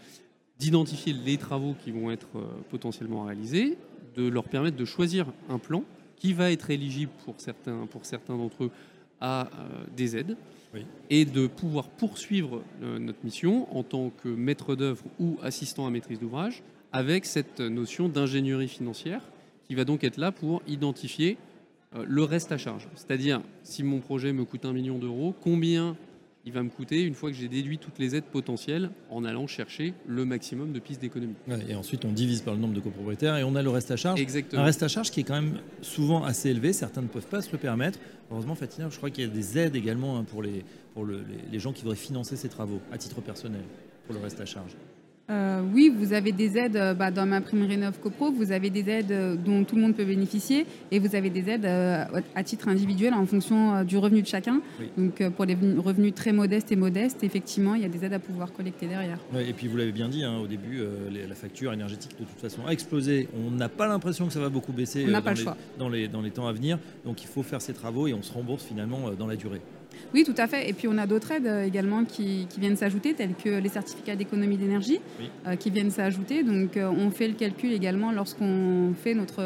d'identifier 0.57 1.13
les 1.13 1.37
travaux 1.37 1.75
qui 1.83 1.91
vont 1.91 2.11
être 2.11 2.29
potentiellement 2.69 3.25
réalisés, 3.25 3.77
de 4.15 4.27
leur 4.27 4.45
permettre 4.45 4.77
de 4.77 4.85
choisir 4.85 5.27
un 5.49 5.59
plan 5.59 5.83
qui 6.19 6.33
va 6.33 6.51
être 6.51 6.69
éligible 6.69 7.11
pour 7.25 7.35
certains, 7.37 7.87
pour 7.87 8.05
certains 8.05 8.37
d'entre 8.37 8.65
eux 8.65 8.71
à 9.19 9.47
euh, 9.47 9.85
des 9.95 10.15
aides 10.17 10.35
et 11.09 11.25
de 11.25 11.47
pouvoir 11.47 11.87
poursuivre 11.87 12.61
euh, 12.83 12.99
notre 12.99 13.23
mission 13.23 13.67
en 13.75 13.83
tant 13.83 14.09
que 14.09 14.27
maître 14.29 14.75
d'œuvre 14.75 15.03
ou 15.19 15.37
assistant 15.41 15.87
à 15.87 15.89
maîtrise 15.89 16.19
d'ouvrage 16.19 16.61
avec 16.91 17.25
cette 17.25 17.59
notion 17.59 18.09
d'ingénierie 18.09 18.67
financière 18.67 19.21
qui 19.67 19.75
va 19.75 19.85
donc 19.85 20.03
être 20.03 20.17
là 20.17 20.31
pour 20.31 20.61
identifier 20.67 21.37
euh, 21.95 22.05
le 22.07 22.23
reste 22.23 22.51
à 22.51 22.57
charge. 22.57 22.87
C'est-à-dire, 22.95 23.41
si 23.63 23.83
mon 23.83 23.99
projet 23.99 24.33
me 24.33 24.45
coûte 24.45 24.65
un 24.65 24.73
million 24.73 24.97
d'euros, 24.97 25.35
combien 25.41 25.95
il 26.47 26.53
va 26.53 26.63
me 26.63 26.69
coûter 26.69 27.03
une 27.03 27.13
fois 27.13 27.29
que 27.29 27.35
j'ai 27.35 27.49
déduit 27.49 27.77
toutes 27.77 27.99
les 27.99 28.15
aides 28.15 28.23
potentielles 28.23 28.89
en 29.09 29.25
allant 29.25 29.47
chercher 29.47 29.93
le 30.07 30.23
maximum 30.23 30.71
de 30.71 30.79
pistes 30.79 31.01
d'économie. 31.01 31.35
et 31.67 31.75
ensuite, 31.75 32.05
on 32.05 32.11
divise 32.13 32.41
par 32.41 32.53
le 32.53 32.61
nombre 32.61 32.73
de 32.73 32.79
copropriétaires 32.79 33.35
et 33.35 33.43
on 33.43 33.53
a 33.55 33.61
le 33.61 33.69
reste 33.69 33.91
à 33.91 33.97
charge. 33.97 34.21
Exactement. 34.21 34.61
Un 34.61 34.65
reste 34.65 34.81
à 34.81 34.87
charge 34.87 35.11
qui 35.11 35.19
est 35.19 35.23
quand 35.23 35.35
même 35.35 35.59
souvent 35.81 36.23
assez 36.23 36.49
élevé. 36.49 36.71
Certains 36.71 37.01
ne 37.01 37.07
peuvent 37.07 37.27
pas 37.27 37.41
se 37.41 37.51
le 37.51 37.57
permettre. 37.57 37.99
Heureusement, 38.31 38.55
Fatina, 38.55 38.87
je 38.89 38.95
crois 38.95 39.09
qu'il 39.09 39.25
y 39.25 39.27
a 39.27 39.29
des 39.29 39.57
aides 39.57 39.75
également 39.75 40.17
hein, 40.17 40.23
pour, 40.23 40.41
les, 40.41 40.63
pour 40.93 41.05
les, 41.05 41.59
gens 41.59 41.73
qui 41.73 41.81
voudraient 41.81 41.97
financer 41.97 42.37
ces 42.37 42.47
travaux 42.47 42.79
à 42.93 42.97
titre 42.97 43.19
personnel 43.19 43.63
pour 44.05 44.15
le 44.15 44.21
reste 44.21 44.39
à 44.39 44.45
charge. 44.45 44.71
Euh, 45.29 45.61
oui, 45.73 45.91
vous 45.93 46.13
avez 46.13 46.31
des 46.31 46.57
aides 46.57 46.77
euh, 46.77 46.93
bah, 46.93 47.11
dans 47.11 47.25
ma 47.25 47.41
prime 47.41 47.65
Rénov 47.65 47.99
CoPro, 47.99 48.31
vous 48.31 48.53
avez 48.53 48.69
des 48.69 48.89
aides 48.89 49.11
euh, 49.11 49.35
dont 49.35 49.65
tout 49.65 49.75
le 49.75 49.81
monde 49.81 49.93
peut 49.93 50.05
bénéficier 50.05 50.65
et 50.89 50.99
vous 50.99 51.15
avez 51.15 51.29
des 51.29 51.49
aides 51.49 51.65
à 51.65 52.43
titre 52.43 52.69
individuel 52.69 53.13
en 53.13 53.25
fonction 53.25 53.83
du 53.83 53.97
revenu 53.97 54.21
de 54.21 54.27
chacun. 54.27 54.61
Donc 54.97 55.27
pour 55.35 55.45
les 55.45 55.57
revenus 55.77 56.13
très 56.13 56.31
modestes 56.31 56.71
et 56.71 56.75
modestes, 56.75 57.23
effectivement, 57.23 57.75
il 57.75 57.81
y 57.81 57.85
a 57.85 57.89
des 57.89 58.05
aides 58.05 58.13
à 58.13 58.19
pouvoir 58.19 58.53
collecter 58.53 58.87
derrière. 58.87 59.19
et 59.37 59.53
puis 59.53 59.67
vous 59.67 59.77
l'avez 59.77 59.91
bien 59.91 60.07
dit 60.07 60.23
hein, 60.23 60.37
au 60.37 60.47
début, 60.47 60.81
la 61.11 61.35
facture 61.35 61.73
énergétique 61.73 62.15
de 62.19 62.25
toute 62.25 62.39
façon 62.39 62.65
a 62.65 62.71
explosé. 62.71 63.27
On 63.45 63.51
n'a 63.51 63.69
pas 63.69 63.87
l'impression 63.87 64.27
que 64.27 64.33
ça 64.33 64.39
va 64.39 64.49
beaucoup 64.49 64.71
baisser 64.71 65.05
dans, 65.77 65.89
les, 65.89 66.07
dans 66.07 66.21
les 66.21 66.31
temps 66.31 66.47
à 66.47 66.53
venir. 66.53 66.79
Donc 67.05 67.21
il 67.23 67.27
faut 67.27 67.43
faire 67.43 67.61
ces 67.61 67.73
travaux 67.73 68.07
et 68.07 68.13
on 68.13 68.23
se 68.23 68.31
rembourse 68.31 68.63
finalement 68.63 69.11
dans 69.11 69.27
la 69.27 69.35
durée. 69.35 69.61
Oui, 70.13 70.23
tout 70.23 70.33
à 70.37 70.47
fait. 70.47 70.69
Et 70.69 70.73
puis 70.73 70.87
on 70.87 70.97
a 70.97 71.05
d'autres 71.05 71.31
aides 71.31 71.47
euh, 71.47 71.65
également 71.65 72.05
qui, 72.05 72.47
viennent 72.57 72.77
s'ajouter, 72.77 73.13
telles 73.13 73.35
que 73.35 73.59
les 73.59 73.69
certificats 73.69 74.15
d'économie 74.15 74.57
d'énergie 74.57 74.99
euh, 75.45 75.55
qui 75.55 75.69
viennent 75.69 75.91
s'ajouter. 75.91 76.43
Donc 76.43 76.77
euh, 76.77 76.89
on 76.89 77.11
fait 77.11 77.27
le 77.27 77.33
calcul 77.33 77.71
également 77.71 78.11
lorsqu'on 78.11 78.93
fait 79.01 79.13
notre, 79.13 79.43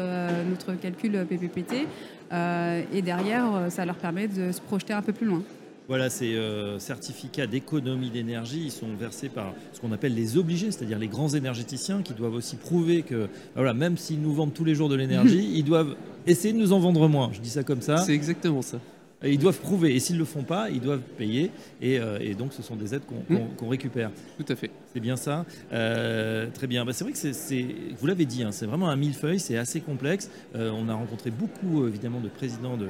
notre 0.48 0.74
calcul 0.80 1.26
PPPT. 1.28 1.86
et 2.32 3.02
derrière, 3.02 3.66
ça 3.70 3.84
leur 3.84 3.96
permet 3.96 4.28
de 4.28 4.52
se 4.52 4.60
projeter 4.60 4.92
un 4.92 5.02
peu 5.02 5.12
plus 5.12 5.26
loin. 5.26 5.42
Voilà, 5.88 6.08
ces 6.08 6.38
certificats 6.78 7.46
d'économie 7.46 8.08
d'énergie, 8.08 8.62
ils 8.64 8.70
sont 8.70 8.94
versés 8.98 9.28
par 9.28 9.52
ce 9.72 9.80
qu'on 9.80 9.92
appelle 9.92 10.14
les 10.14 10.38
obligés, 10.38 10.70
c'est-à-dire 10.70 10.98
les 10.98 11.08
grands 11.08 11.28
énergéticiens 11.28 12.02
qui 12.02 12.14
doivent 12.14 12.34
aussi 12.34 12.56
prouver 12.56 13.02
que, 13.02 13.28
voilà, 13.54 13.74
même 13.74 13.98
s'ils 13.98 14.20
nous 14.20 14.32
vendent 14.32 14.54
tous 14.54 14.64
les 14.64 14.74
jours 14.74 14.88
de 14.88 14.94
l'énergie, 14.94 15.50
ils 15.54 15.64
doivent 15.64 15.96
essayer 16.26 16.54
de 16.54 16.58
nous 16.58 16.72
en 16.72 16.78
vendre 16.78 17.08
moins. 17.08 17.30
Je 17.32 17.40
dis 17.40 17.50
ça 17.50 17.64
comme 17.64 17.82
ça. 17.82 17.98
C'est 17.98 18.14
exactement 18.14 18.62
ça. 18.62 18.78
Ils 19.24 19.38
doivent 19.38 19.60
prouver. 19.60 19.94
Et 19.94 20.00
s'ils 20.00 20.16
ne 20.16 20.20
le 20.20 20.26
font 20.26 20.42
pas, 20.42 20.70
ils 20.70 20.80
doivent 20.80 21.02
payer. 21.16 21.50
Et, 21.80 21.98
euh, 21.98 22.34
donc, 22.34 22.52
ce 22.52 22.62
sont 22.62 22.76
des 22.76 22.94
aides 22.94 23.02
qu'on 23.06 23.34
mmh. 23.34 23.68
récupère. 23.68 24.10
Tout 24.38 24.50
à 24.52 24.56
fait. 24.56 24.70
C'est 24.92 25.00
bien 25.00 25.16
ça. 25.16 25.44
Euh, 25.72 26.48
très 26.52 26.66
bien. 26.66 26.84
Bah, 26.84 26.92
c'est 26.92 27.04
vrai 27.04 27.12
que 27.12 27.18
c'est, 27.18 27.66
vous 27.98 28.06
l'avez 28.06 28.24
dit, 28.24 28.42
hein, 28.42 28.52
c'est 28.52 28.66
vraiment 28.66 28.88
un 28.88 28.96
millefeuille. 28.96 29.40
C'est 29.40 29.56
assez 29.56 29.80
complexe. 29.80 30.30
Euh, 30.54 30.70
on 30.74 30.88
a 30.88 30.94
rencontré 30.94 31.30
beaucoup, 31.30 31.86
évidemment, 31.86 32.20
de 32.20 32.28
présidents 32.28 32.76
de, 32.76 32.88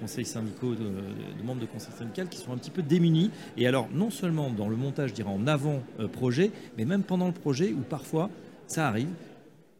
conseils 0.00 0.24
syndicaux, 0.24 0.74
de, 0.74 1.44
membres 1.44 1.60
de 1.60 1.66
conseils 1.66 1.94
syndicaux 1.96 2.28
qui 2.30 2.38
sont 2.38 2.52
un 2.52 2.58
petit 2.58 2.70
peu 2.70 2.82
démunis. 2.82 3.30
Et 3.56 3.66
alors, 3.66 3.88
non 3.92 4.10
seulement 4.10 4.50
dans 4.50 4.68
le 4.68 4.76
montage, 4.76 5.10
je 5.10 5.14
dirais, 5.14 5.30
en 5.30 5.46
avant-projet, 5.46 6.50
mais 6.76 6.84
même 6.84 7.02
pendant 7.02 7.26
le 7.26 7.32
projet 7.32 7.72
où 7.72 7.80
parfois 7.80 8.30
ça 8.66 8.88
arrive 8.88 9.08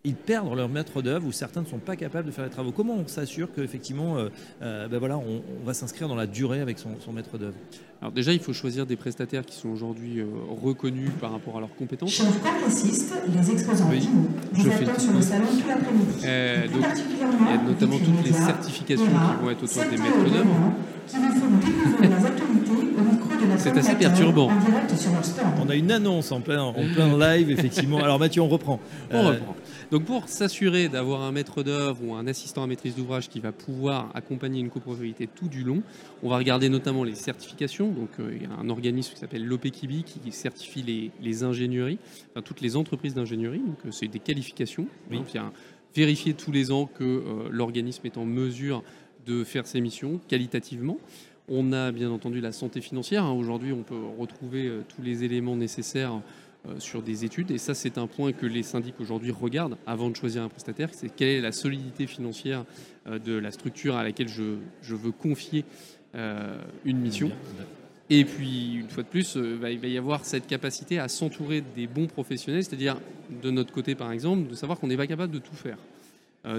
ils 0.06 0.14
perdent 0.14 0.54
leur 0.54 0.68
maître 0.68 1.02
d'œuvre 1.02 1.26
ou 1.26 1.32
certains 1.32 1.62
ne 1.62 1.66
sont 1.66 1.78
pas 1.78 1.96
capables 1.96 2.26
de 2.26 2.30
faire 2.30 2.44
les 2.44 2.50
travaux. 2.50 2.70
Comment 2.70 2.94
on 2.94 3.08
s'assure 3.08 3.48
qu'effectivement, 3.54 4.16
euh, 4.16 4.28
euh, 4.62 4.86
ben 4.86 4.98
voilà, 4.98 5.18
on, 5.18 5.42
va 5.64 5.74
s'inscrire 5.74 6.06
dans 6.06 6.14
la 6.14 6.28
durée 6.28 6.60
avec 6.60 6.78
son, 6.78 7.12
maître 7.12 7.36
d'œuvre? 7.38 7.56
Alors 8.00 8.12
déjà, 8.12 8.32
il 8.32 8.38
faut 8.38 8.52
choisir 8.52 8.86
des 8.86 8.94
prestataires 8.94 9.44
qui 9.44 9.56
sont 9.56 9.68
aujourd'hui 9.68 10.20
euh, 10.20 10.26
reconnus 10.62 11.10
par 11.20 11.32
rapport 11.32 11.56
à 11.56 11.60
leurs 11.60 11.74
compétences. 11.74 12.12
Chef 12.12 12.40
assiste 12.64 13.14
les 13.26 13.50
exposants 13.50 13.88
oui, 13.90 14.08
je 14.54 14.70
fais 14.70 15.00
sur 15.00 15.12
le 15.12 15.22
salon 15.22 15.46
tout 15.46 15.68
l'après-midi. 15.68 16.12
donc, 16.72 16.84
il 17.10 17.18
y 17.18 17.52
a 17.52 17.62
notamment 17.62 17.98
toutes 17.98 18.24
les 18.24 18.32
certifications 18.32 19.06
qui 19.06 19.44
vont 19.44 19.50
être 19.50 19.64
autour 19.64 19.82
des 19.90 19.96
maîtres 19.96 20.32
d'œuvre. 20.32 20.72
C'est 23.66 23.78
assez 23.78 23.96
perturbant. 23.96 24.48
On 25.60 25.68
a 25.68 25.74
une 25.74 25.90
annonce 25.90 26.30
en 26.30 26.40
plein, 26.40 26.62
en 26.62 26.72
plein 26.72 27.18
live, 27.18 27.50
effectivement. 27.50 27.98
Alors 27.98 28.20
Mathieu, 28.20 28.40
on 28.40 28.48
reprend. 28.48 28.78
On 29.10 29.26
reprend. 29.26 29.56
Donc 29.90 30.04
pour 30.04 30.28
s'assurer 30.28 30.88
d'avoir 30.88 31.22
un 31.22 31.32
maître 31.32 31.64
d'œuvre 31.64 31.98
ou 32.04 32.14
un 32.14 32.28
assistant 32.28 32.62
à 32.62 32.68
maîtrise 32.68 32.94
d'ouvrage 32.94 33.28
qui 33.28 33.40
va 33.40 33.50
pouvoir 33.50 34.10
accompagner 34.14 34.60
une 34.60 34.70
copropriété 34.70 35.26
tout 35.26 35.48
du 35.48 35.64
long, 35.64 35.82
on 36.22 36.28
va 36.28 36.36
regarder 36.36 36.68
notamment 36.68 37.02
les 37.02 37.16
certifications. 37.16 37.90
Donc 37.90 38.10
euh, 38.20 38.36
il 38.36 38.42
y 38.42 38.46
a 38.46 38.54
un 38.56 38.68
organisme 38.68 39.14
qui 39.14 39.18
s'appelle 39.18 39.44
l'OPKIBI 39.44 40.04
qui 40.04 40.20
certifie 40.30 40.82
les, 40.82 41.10
les 41.20 41.42
ingénieries, 41.42 41.98
enfin, 42.30 42.42
toutes 42.42 42.60
les 42.60 42.76
entreprises 42.76 43.14
d'ingénierie. 43.14 43.62
Donc 43.66 43.78
euh, 43.84 43.90
c'est 43.90 44.06
des 44.06 44.20
qualifications. 44.20 44.86
Oui. 45.10 45.18
Donc, 45.18 45.34
il 45.34 45.38
y 45.38 45.40
a 45.40 45.50
vérifier 45.96 46.34
tous 46.34 46.52
les 46.52 46.70
ans 46.70 46.86
que 46.86 47.02
euh, 47.02 47.48
l'organisme 47.50 48.06
est 48.06 48.16
en 48.16 48.26
mesure 48.26 48.84
de 49.26 49.42
faire 49.42 49.66
ses 49.66 49.80
missions 49.80 50.20
qualitativement. 50.28 50.98
On 51.48 51.72
a 51.72 51.92
bien 51.92 52.10
entendu 52.10 52.40
la 52.40 52.52
santé 52.52 52.80
financière. 52.80 53.24
Hein. 53.24 53.32
Aujourd'hui, 53.32 53.72
on 53.72 53.82
peut 53.82 54.00
retrouver 54.18 54.70
tous 54.88 55.02
les 55.02 55.22
éléments 55.22 55.56
nécessaires 55.56 56.20
euh, 56.68 56.78
sur 56.78 57.02
des 57.02 57.24
études. 57.24 57.50
Et 57.50 57.58
ça, 57.58 57.74
c'est 57.74 57.98
un 57.98 58.06
point 58.06 58.32
que 58.32 58.46
les 58.46 58.62
syndics 58.62 58.98
aujourd'hui 59.00 59.30
regardent 59.30 59.76
avant 59.86 60.10
de 60.10 60.16
choisir 60.16 60.42
un 60.42 60.48
prestataire. 60.48 60.88
C'est 60.92 61.08
quelle 61.08 61.28
est 61.28 61.40
la 61.40 61.52
solidité 61.52 62.06
financière 62.06 62.64
euh, 63.06 63.18
de 63.18 63.34
la 63.34 63.50
structure 63.50 63.96
à 63.96 64.02
laquelle 64.02 64.28
je, 64.28 64.56
veux 64.82 65.12
confier 65.12 65.64
euh, 66.14 66.56
une 66.84 66.98
mission. 66.98 67.30
Et 68.08 68.24
puis, 68.24 68.76
une 68.76 68.88
fois 68.88 69.02
de 69.02 69.08
plus, 69.08 69.36
il 69.36 69.58
va 69.58 69.70
y 69.70 69.98
avoir 69.98 70.24
cette 70.24 70.46
capacité 70.46 70.98
à 70.98 71.08
s'entourer 71.08 71.62
des 71.74 71.86
bons 71.86 72.06
professionnels, 72.06 72.64
c'est-à-dire 72.64 73.00
de 73.42 73.50
notre 73.50 73.72
côté, 73.72 73.94
par 73.94 74.12
exemple, 74.12 74.48
de 74.48 74.54
savoir 74.54 74.78
qu'on 74.78 74.86
n'est 74.86 74.96
pas 74.96 75.08
capable 75.08 75.32
de 75.32 75.40
tout 75.40 75.56
faire. 75.56 75.78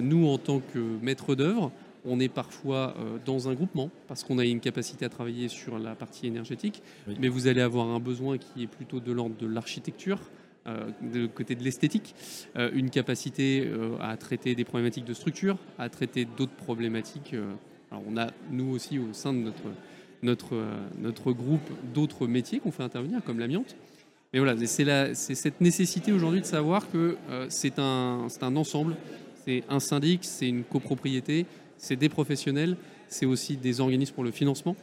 Nous, 0.02 0.28
en 0.28 0.38
tant 0.38 0.60
que 0.60 0.80
maître 1.02 1.36
d'œuvre, 1.36 1.72
on 2.08 2.20
est 2.20 2.30
parfois 2.30 2.96
euh, 2.98 3.18
dans 3.26 3.50
un 3.50 3.54
groupement 3.54 3.92
parce 4.08 4.24
qu'on 4.24 4.38
a 4.38 4.46
une 4.46 4.60
capacité 4.60 5.06
à 5.06 5.10
travailler 5.10 5.48
sur 5.48 5.78
la 5.78 5.96
partie 5.96 6.28
énergétique, 6.28 6.82
mais 7.20 7.28
vous 7.28 7.48
allez 7.48 7.62
avoir 7.62 7.88
un 7.88 8.00
besoin 8.00 8.38
qui 8.38 8.64
est 8.64 8.68
plutôt 8.68 9.00
de 9.00 9.12
l'ordre 9.12 9.36
de 9.38 9.48
l'architecture, 9.48 10.20
euh, 10.68 10.90
de 11.02 11.28
côté 11.28 11.56
de 11.56 11.64
l'esthétique, 11.64 12.16
euh, 12.56 12.70
une 12.74 12.90
capacité 12.90 13.70
à 14.00 14.16
traiter 14.18 14.56
des 14.56 14.64
problématiques 14.64 15.06
de 15.06 15.14
structure, 15.14 15.58
à 15.78 15.90
traiter 15.90 16.26
d'autres 16.26 16.56
problématiques. 16.56 17.36
alors 17.92 18.04
on 18.08 18.18
a, 18.18 18.32
nous 18.52 18.74
aussi, 18.74 19.00
au 19.00 19.14
sein 19.14 19.34
de 19.34 19.40
notre, 19.40 19.72
notre, 20.24 20.56
notre 21.00 21.32
groupe, 21.32 21.70
d'autres 21.94 22.28
métiers 22.28 22.60
qu'on 22.60 22.72
fait 22.72 22.84
intervenir, 22.84 23.24
comme 23.24 23.40
l'amiante. 23.40 23.76
Mais 24.34 24.40
voilà, 24.40 24.56
c'est 24.66 25.36
cette 25.36 25.62
nécessité 25.62 26.12
aujourd'hui 26.12 26.42
de 26.42 26.46
savoir 26.46 26.92
que 26.92 27.18
c'est 27.50 27.80
un, 27.80 28.28
un 28.42 28.56
ensemble, 28.56 28.96
c'est 29.46 29.64
un 29.70 29.80
syndic, 29.80 30.26
c'est 30.26 30.50
une 30.50 30.64
copropriété, 30.66 31.46
c'est 31.78 31.96
des 31.96 32.10
professionnels, 32.10 32.78
c'est 33.08 33.26
aussi 33.26 33.58
des 33.58 33.80
organismes 33.80 34.14
pour 34.14 34.24
le 34.24 34.32
financement. 34.32 34.76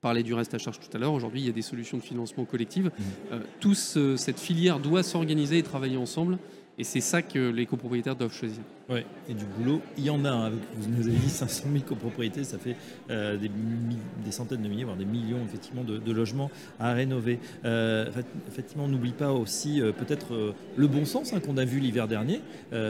Parler 0.00 0.22
du 0.22 0.34
reste 0.34 0.54
à 0.54 0.58
charge 0.58 0.78
tout 0.78 0.94
à 0.94 0.98
l'heure. 0.98 1.12
Aujourd'hui, 1.12 1.40
il 1.40 1.46
y 1.46 1.50
a 1.50 1.52
des 1.52 1.62
solutions 1.62 1.96
de 1.96 2.02
financement 2.02 2.44
collectives. 2.44 2.86
Mmh. 2.86 3.02
Euh, 3.32 3.40
tous, 3.60 3.98
cette 4.16 4.38
filière 4.38 4.78
doit 4.78 5.02
s'organiser 5.02 5.58
et 5.58 5.62
travailler 5.62 5.96
ensemble. 5.96 6.38
Et 6.78 6.84
c'est 6.84 7.00
ça 7.00 7.22
que 7.22 7.50
les 7.50 7.66
copropriétaires 7.66 8.16
doivent 8.16 8.34
choisir. 8.34 8.62
Oui, 8.88 9.00
et 9.28 9.34
du 9.34 9.44
boulot, 9.44 9.80
il 9.98 10.04
y 10.04 10.10
en 10.10 10.24
a. 10.24 10.30
Hein. 10.30 10.52
vous 10.76 10.88
nous 10.88 11.08
avez 11.08 11.16
dit 11.16 11.28
500 11.28 11.64
000 11.72 11.84
copropriétés, 11.84 12.44
ça 12.44 12.56
fait 12.56 12.76
euh, 13.10 13.36
des, 13.36 14.30
centaines 14.30 14.62
de 14.62 14.68
milliers, 14.68 14.84
voire 14.84 14.96
des 14.96 15.04
millions 15.04 15.40
effectivement 15.44 15.82
de, 15.82 16.12
logements 16.12 16.52
à 16.78 16.92
rénover. 16.92 17.40
Euh, 17.64 18.08
effectivement, 18.46 18.84
on 18.84 18.88
n'oublie 18.88 19.10
pas 19.10 19.32
aussi 19.32 19.80
euh, 19.80 19.90
peut-être 19.90 20.54
le 20.76 20.86
bon 20.86 21.04
sens 21.04 21.32
hein, 21.32 21.40
qu'on 21.40 21.56
a 21.56 21.64
vu 21.64 21.80
l'hiver 21.80 22.06
dernier. 22.06 22.40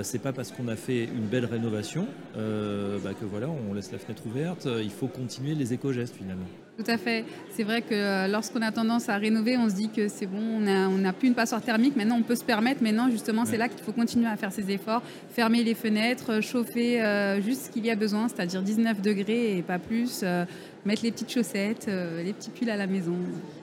c'est 0.02 0.20
pas 0.20 0.34
parce 0.34 0.52
qu'on 0.52 0.68
a 0.68 0.76
fait 0.76 1.04
une 1.04 1.26
belle 1.26 1.46
rénovation 1.46 2.06
bah, 2.34 3.14
que 3.18 3.24
voilà, 3.24 3.48
on 3.48 3.72
laisse 3.72 3.90
la 3.90 3.98
fenêtre 3.98 4.26
ouverte. 4.26 4.68
Il 4.82 4.90
faut 4.90 5.08
continuer 5.08 5.54
les 5.54 5.72
éco-gestes 5.72 6.16
finalement. 6.16 6.46
Tout 6.76 6.90
à 6.90 6.98
fait. 6.98 7.24
C'est 7.52 7.62
vrai 7.62 7.80
que 7.80 8.30
lorsqu'on 8.30 8.60
a 8.60 8.70
tendance 8.70 9.08
à 9.08 9.16
rénover, 9.16 9.56
on 9.56 9.70
se 9.70 9.74
dit 9.74 9.88
que 9.88 10.08
c'est 10.08 10.26
bon, 10.26 10.58
on 10.58 10.60
n'a 10.60 10.90
on 10.90 11.04
a 11.06 11.12
plus 11.14 11.28
une 11.28 11.34
passoire 11.34 11.62
thermique, 11.62 11.96
maintenant 11.96 12.18
on 12.18 12.22
peut 12.22 12.34
se 12.34 12.44
permettre. 12.44 12.82
Maintenant, 12.82 13.10
justement, 13.10 13.46
c'est 13.46 13.56
là 13.56 13.68
qu'il 13.68 13.82
faut 13.82 13.92
continuer 13.92 14.26
à 14.26 14.36
faire 14.36 14.52
ses 14.52 14.70
efforts, 14.70 15.02
fermer 15.30 15.64
les 15.64 15.74
fenêtres, 15.86 16.42
chauffer 16.42 17.00
euh, 17.00 17.40
juste 17.40 17.66
ce 17.66 17.70
qu'il 17.70 17.86
y 17.86 17.90
a 17.90 17.94
besoin, 17.94 18.28
c'est-à-dire 18.28 18.60
19 18.60 19.00
degrés 19.00 19.56
et 19.56 19.62
pas 19.62 19.78
plus, 19.78 20.20
euh, 20.22 20.44
mettre 20.84 21.02
les 21.04 21.12
petites 21.12 21.30
chaussettes, 21.30 21.88
les 21.88 22.32
petits 22.32 22.50
pulls 22.50 22.70
à 22.70 22.76
la 22.76 22.86
maison. 22.86 23.16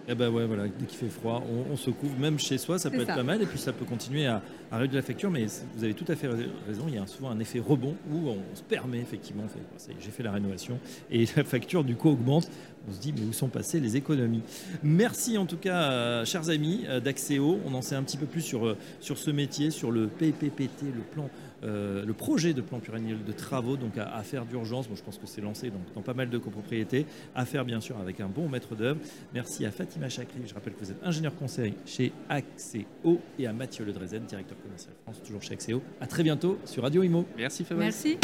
Eh 0.09 0.15
ben 0.15 0.29
ouais, 0.29 0.45
voilà, 0.45 0.63
dès 0.63 0.85
qu'il 0.85 0.97
fait 0.97 1.07
froid, 1.07 1.41
on, 1.71 1.77
se 1.77 1.89
couvre, 1.89 2.17
même 2.19 2.37
chez 2.37 2.57
soi, 2.57 2.77
ça 2.77 2.89
peut 2.89 3.01
être 3.01 3.15
pas 3.15 3.23
mal, 3.23 3.41
et 3.41 3.45
puis 3.45 3.57
ça 3.57 3.71
peut 3.71 3.85
continuer 3.85 4.27
à, 4.27 4.41
réduire 4.73 5.01
la 5.01 5.05
facture, 5.05 5.31
mais 5.31 5.45
vous 5.75 5.83
avez 5.85 5.93
tout 5.93 6.05
à 6.09 6.15
fait 6.15 6.27
raison, 6.27 6.85
il 6.89 6.95
y 6.95 6.97
a 6.97 7.07
souvent 7.07 7.29
un 7.29 7.39
effet 7.39 7.59
rebond 7.59 7.95
où 8.11 8.27
on 8.27 8.55
se 8.55 8.63
permet 8.63 8.99
effectivement, 8.99 9.43
j'ai 9.87 10.11
fait 10.11 10.23
la 10.23 10.33
rénovation, 10.33 10.77
et 11.09 11.25
la 11.37 11.45
facture 11.45 11.85
du 11.85 11.95
coup 11.95 12.09
augmente, 12.09 12.49
on 12.89 12.93
se 12.93 12.99
dit 12.99 13.13
mais 13.13 13.23
où 13.23 13.31
sont 13.31 13.47
passées 13.47 13.79
les 13.79 13.95
économies? 13.95 14.41
Merci 14.83 15.37
en 15.37 15.45
tout 15.45 15.57
cas, 15.57 15.91
euh, 15.91 16.25
chers 16.25 16.49
amis 16.49 16.83
euh, 16.87 16.99
d'Axéo, 16.99 17.59
on 17.65 17.73
en 17.73 17.81
sait 17.81 17.95
un 17.95 18.03
petit 18.03 18.17
peu 18.17 18.25
plus 18.25 18.41
sur, 18.41 18.65
euh, 18.65 18.77
sur 18.99 19.17
ce 19.17 19.31
métier, 19.31 19.71
sur 19.71 19.91
le 19.91 20.07
PPPT, 20.07 20.83
le 20.93 21.01
plan 21.13 21.29
euh, 21.63 22.05
le 22.05 22.13
projet 22.13 22.53
de 22.53 22.61
plan 22.61 22.79
pluriannuel 22.79 23.23
de 23.23 23.31
travaux 23.31 23.77
donc 23.77 23.97
à, 23.97 24.21
faire 24.23 24.45
d'urgence. 24.45 24.87
Bon, 24.87 24.95
je 24.95 25.03
pense 25.03 25.17
que 25.17 25.27
c'est 25.27 25.41
lancé 25.41 25.69
donc, 25.69 25.81
dans 25.95 26.01
pas 26.01 26.13
mal 26.13 26.29
de 26.29 26.37
copropriétés. 26.37 27.05
À 27.35 27.45
faire 27.45 27.65
bien 27.65 27.81
sûr 27.81 27.97
avec 27.99 28.19
un 28.19 28.27
bon 28.27 28.49
maître 28.49 28.75
d'œuvre. 28.75 28.99
Merci 29.33 29.65
à 29.65 29.71
Fatima 29.71 30.09
Chakri. 30.09 30.41
Je 30.45 30.53
rappelle 30.53 30.73
que 30.73 30.83
vous 30.83 30.91
êtes 30.91 31.03
ingénieur 31.03 31.35
conseil 31.35 31.73
chez 31.85 32.11
Axéo 32.29 33.19
et 33.39 33.47
à 33.47 33.53
Mathieu 33.53 33.85
Ledrezen, 33.85 34.23
directeur 34.23 34.57
commercial 34.61 34.93
France, 35.03 35.21
toujours 35.25 35.41
chez 35.41 35.53
Axéo. 35.53 35.81
À 36.01 36.07
très 36.07 36.23
bientôt 36.23 36.57
sur 36.65 36.83
Radio 36.83 37.03
Imo. 37.03 37.25
Merci 37.37 37.63
Fabrice. 37.63 37.83
Merci. 37.83 38.17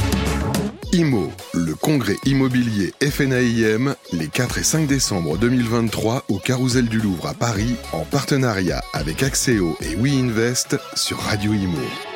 Imo, 0.93 1.31
le 1.53 1.75
congrès 1.75 2.15
immobilier 2.25 2.93
FNAIM, 3.01 3.95
les 4.13 4.27
4 4.27 4.57
et 4.57 4.63
5 4.63 4.87
décembre 4.87 5.37
2023 5.37 6.25
au 6.29 6.39
Carousel 6.39 6.87
du 6.87 6.99
Louvre 6.99 7.27
à 7.27 7.33
Paris, 7.33 7.75
en 7.93 8.05
partenariat 8.05 8.81
avec 8.93 9.23
Axéo 9.23 9.77
et 9.81 9.95
WeInvest 9.95 10.77
sur 10.95 11.17
Radio 11.19 11.53
Imo. 11.53 12.08